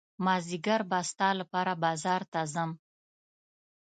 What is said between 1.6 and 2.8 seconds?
بازار ته ځم.